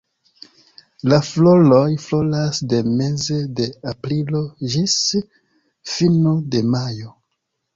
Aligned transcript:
La 1.11 1.19
floroj 1.25 1.83
floras 2.05 2.61
de 2.73 2.79
meze 2.93 3.37
de 3.61 3.67
aprilo 3.93 4.41
ĝis 4.77 4.97
fino 5.93 6.35
de 6.57 6.65
majo. 6.75 7.15